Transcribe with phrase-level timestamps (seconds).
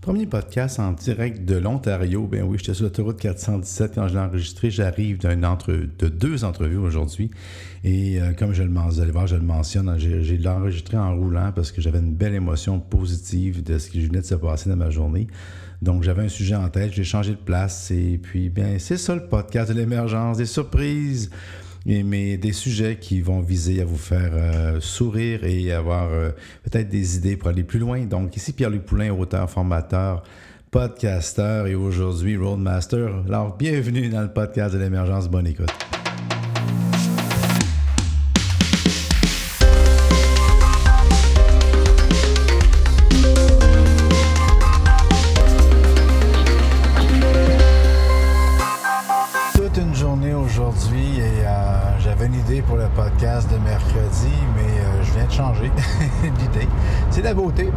[0.00, 2.28] Premier podcast en direct de l'Ontario.
[2.28, 4.70] Ben oui, j'étais sur l'autoroute 417 quand je l'ai enregistré.
[4.70, 7.30] J'arrive de deux entrevues aujourd'hui.
[7.82, 11.50] Et euh, comme je le, vous allez voir, je le mentionne, j'ai l'enregistré en roulant
[11.54, 14.76] parce que j'avais une belle émotion positive de ce qui venait de se passer dans
[14.76, 15.26] ma journée.
[15.82, 17.90] Donc, j'avais un sujet en tête, j'ai changé de place.
[17.90, 21.28] Et puis, bien, c'est ça le podcast de l'émergence, des surprises
[21.86, 26.30] mais des sujets qui vont viser à vous faire euh, sourire et avoir euh,
[26.62, 28.00] peut-être des idées pour aller plus loin.
[28.04, 30.22] Donc, ici Pierre-Luc Poulain, auteur, formateur,
[30.70, 33.24] podcasteur et aujourd'hui Roadmaster.
[33.26, 35.28] Alors, bienvenue dans le podcast de l'émergence.
[35.28, 35.97] Bonne écoute.
[53.58, 55.70] Mercredi, mais euh, je viens de changer
[56.22, 56.68] d'idée.
[57.10, 57.70] C'est la beauté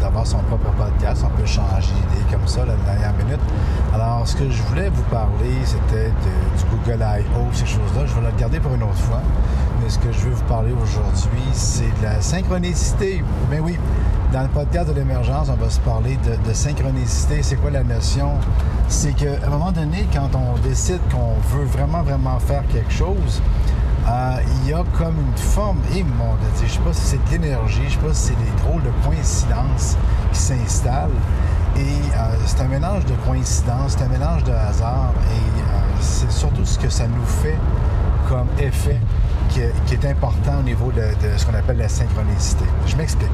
[0.00, 1.24] d'avoir son propre podcast.
[1.26, 3.40] On peut changer d'idée comme ça, la dernière minute.
[3.94, 8.06] Alors, ce que je voulais vous parler, c'était du Google I.O., ces choses-là.
[8.06, 9.20] Je vais le garder pour une autre fois.
[9.82, 13.24] Mais ce que je veux vous parler aujourd'hui, c'est de la synchronicité.
[13.50, 13.78] Mais ben oui,
[14.32, 17.42] dans le podcast de l'émergence, on va se parler de synchronicité.
[17.42, 18.32] C'est quoi la notion?
[18.88, 23.42] C'est qu'à un moment donné, quand on décide qu'on veut vraiment, vraiment faire quelque chose,
[24.08, 27.24] euh, il y a comme une forme, et mon Dieu, je sais pas si c'est
[27.24, 29.96] de l'énergie, je sais pas si c'est des drôles de coïncidences
[30.32, 31.10] qui s'installent.
[31.76, 36.30] Et euh, c'est un mélange de coïncidences, c'est un mélange de hasard, et euh, c'est
[36.30, 37.58] surtout ce que ça nous fait
[38.28, 39.00] comme effet
[39.50, 41.02] qui, est important au niveau de,
[41.36, 42.64] ce qu'on appelle la synchronicité.
[42.86, 43.30] Je m'explique.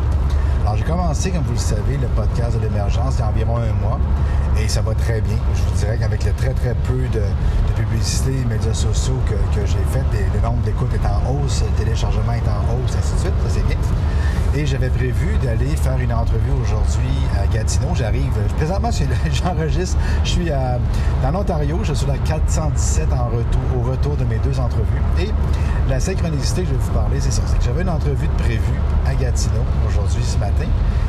[0.68, 3.56] Alors, j'ai commencé, comme vous le savez, le podcast de l'émergence il y a environ
[3.56, 3.98] un mois
[4.60, 5.38] et ça va très bien.
[5.54, 7.22] Je vous dirais qu'avec le très, très peu de,
[7.74, 12.32] publicité et médias sociaux que, j'ai fait, le nombre d'écoutes est en hausse, le téléchargement
[12.32, 13.32] est en hausse, ainsi de suite.
[13.44, 13.78] Ça, c'est bien.
[14.54, 17.88] Et j'avais prévu d'aller faire une entrevue aujourd'hui à Gatineau.
[17.94, 18.90] J'arrive, présentement,
[19.32, 20.50] j'enregistre, je suis
[21.22, 25.02] dans l'Ontario, je suis la 417 en retour, au retour de mes deux entrevues.
[25.20, 25.28] Et
[25.88, 27.42] la synchronicité que je vais vous parler, c'est ça.
[27.46, 30.66] C'est que j'avais une entrevue de prévue à Gatineau aujourd'hui, ce matin.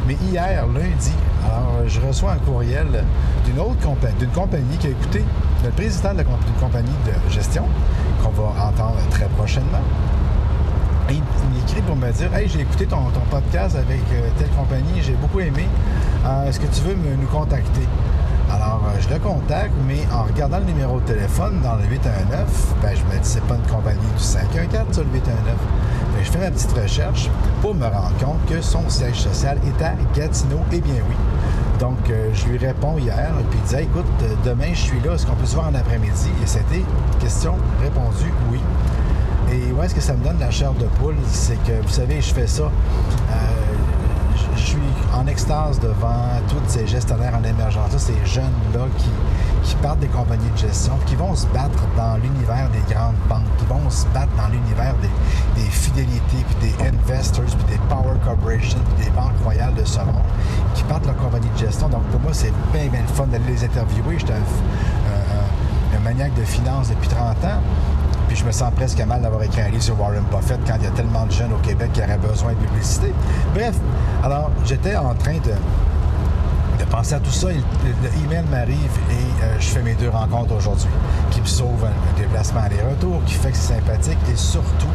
[0.08, 1.14] Mais hier, lundi,
[1.46, 2.88] alors je reçois un courriel
[3.46, 5.24] d'une autre compagnie, d'une compagnie qui a écouté
[5.64, 6.26] le président d'une
[6.60, 7.64] compagnie de gestion
[8.24, 9.82] qu'on va entendre très prochainement
[11.75, 12.97] pour me dire Hey, j'ai écouté ton,
[13.30, 15.68] podcast avec euh, telle compagnie, j'ai beaucoup aimé.
[16.25, 17.88] Euh, est-ce que tu veux me, nous contacter?
[18.52, 22.75] Alors, euh, je le contacte, mais en regardant le numéro de téléphone dans le 819,
[22.81, 25.56] ben, je me dis, c'est pas une compagnie du 514 sur le 819.
[26.18, 27.30] Mais je fais ma petite recherche
[27.62, 30.62] pour me rendre compte que son siège social est à Gatineau.
[30.72, 31.16] Eh bien oui.
[31.80, 31.97] Donc,
[32.34, 34.06] je lui réponds hier, puis il dit, écoute,
[34.44, 36.30] demain, je suis là, est-ce qu'on peut se voir en après-midi?
[36.44, 36.84] Et c'était
[37.22, 38.59] question répondue oui.
[39.52, 41.16] Et où est-ce que ça me donne la chair de poule?
[41.28, 42.64] C'est que, vous savez, je fais ça.
[42.64, 43.38] Euh,
[44.56, 44.78] je suis
[45.14, 49.10] en extase devant tous ces gestionnaires en émergence, ces jeunes-là qui,
[49.82, 53.66] partent des compagnies de gestion, qui vont se battre dans l'univers des grandes banques, qui
[53.66, 54.94] vont se battre dans l'univers
[55.56, 60.00] des, fidélités, puis des investors, puis des power corporations, puis des banques royales de ce
[60.00, 60.26] monde,
[60.76, 61.88] qui partent de leur compagnie de gestion.
[61.88, 64.18] Donc pour moi, c'est bien, bien le fun d'aller les interviewer.
[64.20, 67.62] J'étais un, un maniaque de finances depuis 30 ans.
[68.40, 70.88] Je me sens presque mal d'avoir écrit un livre sur Warren Buffett quand il y
[70.88, 73.14] a tellement de jeunes au Québec qui auraient besoin de publicité.
[73.54, 73.76] Bref,
[74.24, 77.48] alors j'étais en train de, penser à tout ça.
[77.50, 80.88] Le, email m'arrive et euh, je fais mes deux rencontres aujourd'hui,
[81.32, 84.88] qui me sauvent un, déplacement aller-retour, qui fait que c'est sympathique et surtout,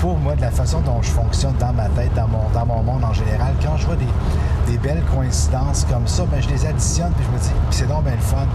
[0.00, 2.82] pour moi, de la façon dont je fonctionne dans ma tête, dans mon, dans mon
[2.82, 7.12] monde en général, quand je vois des, belles coïncidences comme ça, ben, je les additionne
[7.12, 8.46] puis je me dis, c'est donc bien le fun.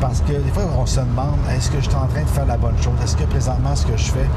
[0.00, 2.46] Parce que des fois, on se demande est-ce que je suis en train de faire
[2.46, 2.94] la bonne chose?
[3.02, 4.28] Est-ce que présentement, ce que je fais,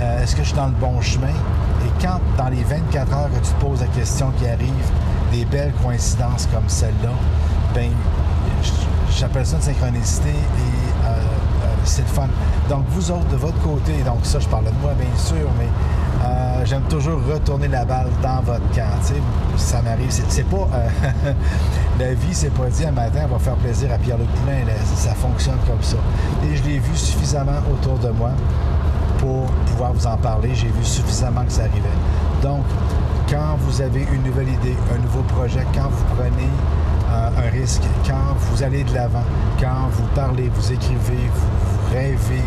[0.00, 1.28] euh, est-ce que je suis dans le bon chemin?
[1.28, 4.90] Et quand, dans les 24 heures que tu te poses la question qui arrive,
[5.30, 7.10] des belles coïncidences comme celle-là,
[7.72, 7.90] ben
[9.16, 12.28] j'appelle ça une synchronicité et euh, euh, c'est le fun.
[12.68, 15.68] Donc, vous autres, de votre côté, donc ça, je parle de moi, bien sûr, mais
[16.64, 19.00] j'aime toujours retourner la balle dans votre camp.
[19.70, 20.10] Ça m'arrive.
[20.10, 20.68] C'est pas.
[22.00, 24.64] la vie, c'est pas dit un matin, on va faire plaisir à Pierre-Luc Poulain.
[24.96, 25.96] ça fonctionne comme ça.
[26.44, 28.30] Et je l'ai vu suffisamment autour de moi
[29.18, 30.56] pour pouvoir vous en parler.
[30.56, 31.88] J'ai vu suffisamment que ça arrivait.
[32.42, 32.64] Donc,
[33.30, 36.50] quand vous avez une nouvelle idée, un nouveau projet, quand vous prenez
[37.12, 39.22] euh, un risque, quand vous allez de l'avant,
[39.60, 42.42] quand vous parlez, vous écrivez, vous, rêvez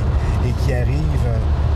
[0.45, 1.27] et qui arrive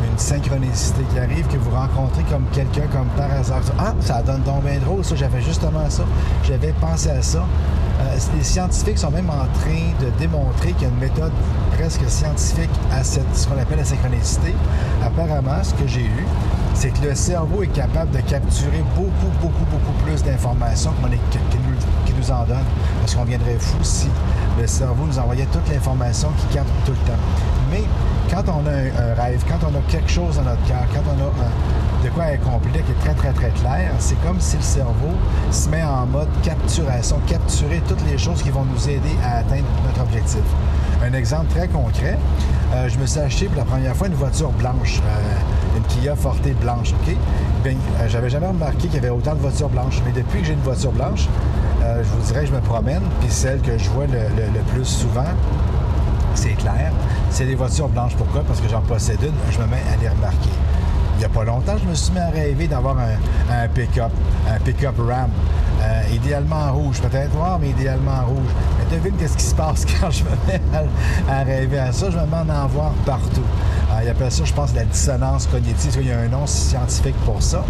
[0.04, 3.62] une synchronicité qui arrive, que vous rencontrez comme quelqu'un comme par hasard.
[3.80, 6.04] Ah, ça donne donc bien drôle, ça, j'avais justement ça,
[6.44, 7.46] j'avais pensé à ça.
[8.00, 11.32] Euh, les scientifiques sont même en train de démontrer qu'il y a une méthode
[11.78, 14.54] presque scientifique à ce qu'on appelle la synchronicité.
[15.04, 16.26] Apparemment, ce que j'ai eu,
[16.76, 22.18] c'est que le cerveau est capable de capturer beaucoup, beaucoup, beaucoup plus d'informations que, nous,
[22.18, 22.66] nous en donne.
[23.02, 24.08] Parce qu'on viendrait fou si
[24.60, 27.20] le cerveau nous envoyait toute l'information qui capte tout le temps.
[27.72, 27.84] Mais
[28.46, 31.20] quand on a un, rêve, quand on a quelque chose dans notre cœur, quand on
[31.20, 35.14] a de quoi accomplir qui est très, très, très clair, c'est comme si le cerveau
[35.52, 39.66] se met en mode capturation, capturer toutes les choses qui vont nous aider à atteindre
[39.86, 40.44] notre objectif.
[41.04, 42.18] Un exemple très concret,
[42.74, 46.16] euh, je me suis acheté pour la première fois une voiture blanche, euh, une Kia
[46.16, 47.16] Forte blanche, OK?
[47.64, 50.48] Bien, euh, j'avais jamais remarqué qu'il y avait autant de voitures blanches, mais depuis que
[50.48, 51.28] j'ai une voiture blanche,
[51.82, 55.24] je vous dirais je me promène, puis celle que je vois le plus souvent,
[56.38, 56.92] c'est clair,
[57.32, 58.16] c'est des voitures blanches.
[58.16, 58.44] Pourquoi?
[58.44, 60.52] Parce que j'en possède une, je me mets à les remarquer.
[61.16, 64.12] Il n'y a pas longtemps, je me suis mis à rêver d'avoir un, pick-up,
[64.48, 65.32] un pick-up Ram.
[65.82, 68.52] Euh, idéalement en rouge, peut-être noir, mais idéalement en rouge.
[68.78, 70.62] Mais devine qu'est-ce qui se passe quand je me mets
[71.28, 72.10] à, rêver à ça?
[72.12, 73.42] Je me mets à en voir partout.
[73.92, 75.98] Euh, il appelle ça, je pense, la dissonance cognitive.
[76.00, 77.64] Il y a un nom scientifique pour ça.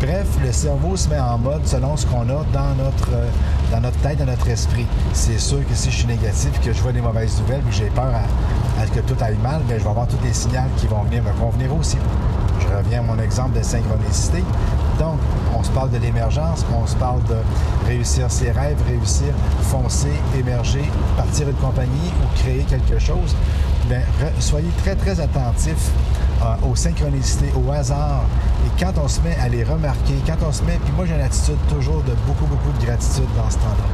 [0.00, 3.28] Bref, le cerveau se met en mode selon ce qu'on a dans notre, euh,
[3.70, 4.86] dans notre tête, dans notre esprit.
[5.12, 7.90] C'est sûr que si je suis négatif, que je vois des mauvaises nouvelles, que j'ai
[7.90, 11.02] peur à, que tout aille mal, bien, je vais avoir tous les signaux qui vont
[11.02, 11.98] venir me convenir aussi.
[12.60, 14.42] Je reviens à mon exemple de synchronicité.
[14.98, 15.18] Donc,
[15.56, 17.36] on se parle de l'émergence, on se parle de
[17.86, 19.32] réussir ses rêves, réussir,
[19.62, 23.34] foncer, émerger, partir une compagnie ou créer quelque chose.
[23.88, 24.00] Bien,
[24.40, 25.90] soyez très, très attentifs
[26.42, 28.24] euh, aux synchronicités, au hasard.
[28.66, 31.14] Et quand on se met à les remarquer, quand on se met, puis moi j'ai
[31.14, 33.86] une attitude toujours de beaucoup, beaucoup de gratitude dans ce temps-là.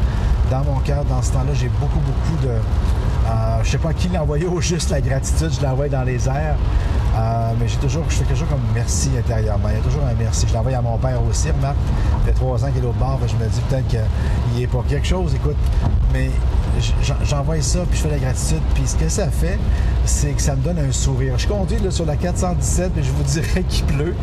[0.51, 2.51] Dans mon cœur, dans ce temps-là, j'ai beaucoup, beaucoup de...
[2.51, 6.57] Euh, je sais pas qui l'envoyer au juste la gratitude, je l'envoie dans les airs.
[7.15, 9.69] Euh, mais j'ai toujours, je fais chose comme merci intérieurement.
[9.69, 10.47] Il y a toujours un merci.
[10.49, 11.77] Je l'envoie à mon père aussi, Marc.
[11.77, 13.21] Ça fait trois ans qu'il est au bord.
[13.27, 15.35] Je me dis peut-être qu'il est pas quelque chose.
[15.35, 15.57] Écoute,
[16.13, 16.31] mais
[17.25, 18.63] j'envoie ça, puis je fais la gratitude.
[18.75, 19.59] Puis ce que ça fait,
[20.05, 21.39] c'est que ça me donne un sourire.
[21.39, 24.15] Je conduis là, sur la 417, puis je vous dirais qu'il pleut.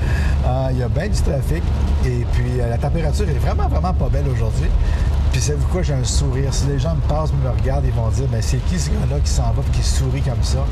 [0.45, 1.63] Euh, il y a bien du trafic.
[2.05, 4.69] Et puis euh, la température est vraiment, vraiment pas belle aujourd'hui.
[5.31, 6.53] Puis savez-vous quoi, j'ai un sourire.
[6.53, 9.19] Si les gens me passent, me regardent, ils vont dire, mais c'est qui ce gars-là
[9.23, 10.65] qui s'en va et qui sourit comme ça?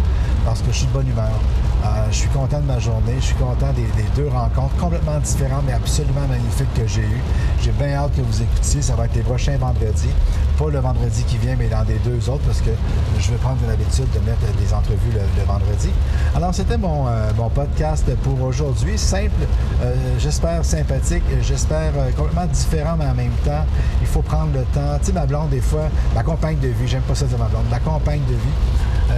[0.46, 1.40] Parce que je suis de bonne humeur.
[1.84, 3.16] Euh, je suis content de ma journée.
[3.20, 7.22] Je suis content des, deux rencontres complètement différentes, mais absolument magnifiques que j'ai eues.
[7.62, 8.82] J'ai bien hâte que vous écoutiez.
[8.82, 10.10] Ça va être les prochains vendredis.
[10.58, 12.72] Pas le vendredi qui vient, mais dans les deux autres, parce que
[13.20, 15.90] je vais prendre l'habitude de mettre des entrevues le, vendredi.
[16.36, 18.98] Alors, c'était mon, euh, mon, podcast pour aujourd'hui.
[18.98, 19.46] Simple,
[19.84, 23.66] euh, j'espère sympathique, j'espère complètement différent, mais en même temps,
[24.02, 24.98] il faut prendre le temps.
[25.00, 27.46] Tu sais, ma blonde, des fois, ma compagne de vie, j'aime pas ça dire ma
[27.46, 28.58] blonde, ma compagne de vie,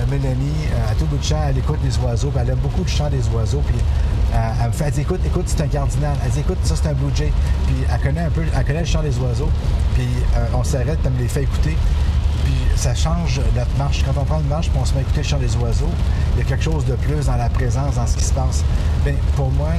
[0.09, 2.83] Mélanie, euh, à tout bout de champ, elle écoute les oiseaux, puis elle aime beaucoup
[2.83, 3.77] le chant des oiseaux, puis
[4.33, 6.15] euh, elle me fait, elle écoute, écoute, c'est un cardinal.
[6.23, 7.31] Elle dit, écoute, ça, c'est un blue jay.
[7.67, 9.49] Puis elle connaît un peu, elle connaît le chant des oiseaux,
[9.95, 10.07] puis
[10.53, 11.75] on s'arrête, elle me les fait écouter.
[12.43, 14.03] Puis ça change notre marche.
[14.05, 15.91] Quand on prend une marche, puis on se met à écouter le chant des oiseaux,
[16.35, 18.63] il y a quelque chose de plus dans la présence, dans ce qui se passe.
[19.03, 19.69] Bien, pour moi,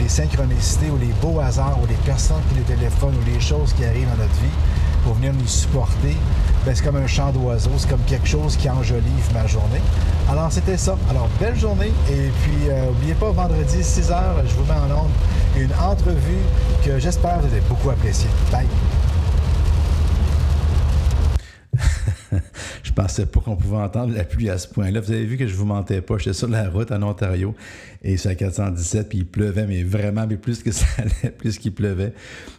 [0.00, 3.72] les synchronicités ou les beaux hasards ou les personnes qui nous téléphonent ou les choses
[3.72, 4.54] qui arrivent dans notre vie,
[5.04, 6.16] pour venir nous supporter,
[6.74, 9.80] c'est comme un chant d'oiseau, c'est comme quelque chose qui enjolive ma journée.
[10.30, 10.96] Alors, c'était ça.
[11.08, 11.92] Alors, belle journée.
[12.10, 15.10] Et puis, n'oubliez euh, pas, vendredi, 6 h, je vous mets en onde
[15.56, 16.42] une entrevue
[16.84, 18.28] que j'espère vous avez beaucoup appréciée.
[18.50, 18.66] Bye.
[22.96, 25.00] Pensais pas qu'on pouvait entendre la pluie à ce point-là.
[25.00, 26.16] Vous avez vu que je vous mentais pas.
[26.18, 27.54] J'étais sur la route en Ontario
[28.02, 31.58] et c'est à 417, puis il pleuvait, mais vraiment, mais plus que ça allait, plus
[31.58, 32.12] qu'il pleuvait.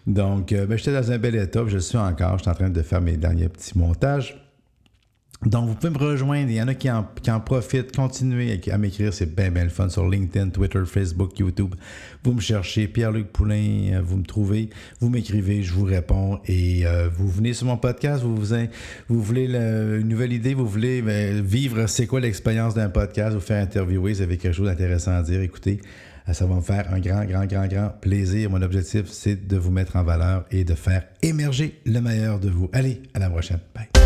[0.05, 2.37] Donc, euh, ben, j'étais dans un bel état, je suis encore.
[2.37, 4.46] Je suis en train de faire mes derniers petits montages.
[5.45, 6.49] Donc, vous pouvez me rejoindre.
[6.49, 7.95] Il y en a qui en, profitent.
[7.95, 9.13] Continuez à m'écrire.
[9.13, 11.75] C'est bien, bien le fun sur LinkedIn, Twitter, Facebook, YouTube.
[12.23, 12.87] Vous me cherchez.
[12.87, 14.69] Pierre-Luc Poulain, euh, vous me trouvez.
[14.99, 15.61] Vous m'écrivez.
[15.61, 16.39] Je vous réponds.
[16.45, 18.23] Et euh, vous venez sur mon podcast.
[18.23, 20.53] Vous, vous, voulez une nouvelle idée?
[20.53, 23.35] Vous voulez ben, vivre c'est quoi l'expérience d'un podcast.
[23.35, 24.13] Vous faire interviewer?
[24.13, 25.41] Vous avez quelque chose d'intéressant à dire?
[25.41, 25.81] Écoutez,
[26.27, 28.49] euh, ça va me faire un grand, grand, grand, grand plaisir.
[28.49, 32.49] Mon objectif, c'est de vous mettre en valeur et de faire émerger le meilleur de
[32.49, 32.69] vous.
[32.73, 33.59] Allez, à la prochaine.
[33.75, 33.96] Bye.